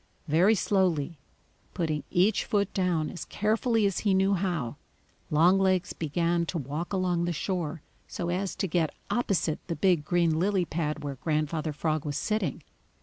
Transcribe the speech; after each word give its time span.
Very 0.27 0.55
slowly, 0.55 1.19
putting 1.75 2.03
each 2.09 2.43
foot 2.45 2.73
down 2.73 3.11
as 3.11 3.23
carefully 3.23 3.85
as 3.85 3.99
he 3.99 4.15
knew 4.15 4.33
how, 4.33 4.77
Longlegs 5.29 5.93
began 5.93 6.47
to 6.47 6.57
walk 6.57 6.91
along 6.91 7.25
the 7.25 7.31
shore 7.33 7.83
so 8.07 8.29
as 8.29 8.55
to 8.55 8.67
get 8.67 8.95
opposite 9.11 9.59
the 9.67 9.75
big 9.75 10.03
green 10.03 10.39
lily 10.39 10.65
pad 10.65 11.03
where 11.03 11.19
Grandfather 11.21 11.71
Frog 11.71 12.03
was 12.03 12.17
sitting. 12.17 12.63